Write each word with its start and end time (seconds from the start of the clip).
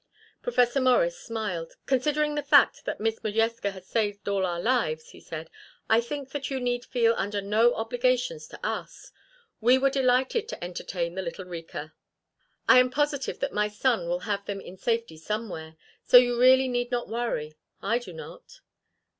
Professor 0.41 0.81
Morris 0.81 1.15
smiled. 1.15 1.73
"Considering 1.85 2.33
the 2.33 2.41
fact 2.41 2.85
that 2.85 2.99
Miss 2.99 3.19
Modjeska 3.23 3.69
has 3.71 3.85
saved 3.85 4.27
all 4.27 4.47
our 4.47 4.59
lives," 4.59 5.09
he 5.11 5.19
said, 5.19 5.47
"I 5.91 6.01
think 6.01 6.31
that 6.31 6.49
you 6.49 6.59
need 6.59 6.83
feel 6.85 7.13
under 7.17 7.39
no 7.39 7.75
obligations 7.75 8.47
to 8.47 8.65
us. 8.65 9.11
We 9.59 9.77
were 9.77 9.91
delighted 9.91 10.47
to 10.47 10.63
entertain 10.63 11.13
the 11.13 11.21
little 11.21 11.45
Rika. 11.45 11.93
I 12.67 12.79
am 12.79 12.89
positive 12.89 13.37
that 13.41 13.53
my 13.53 13.67
son 13.67 14.09
will 14.09 14.21
have 14.21 14.43
them 14.47 14.59
in 14.59 14.75
safety 14.75 15.17
somewhere, 15.17 15.75
so 16.03 16.17
you 16.17 16.35
really 16.35 16.67
need 16.67 16.89
not 16.89 17.07
worry. 17.07 17.53
I 17.83 17.99
do 17.99 18.11
not." 18.11 18.61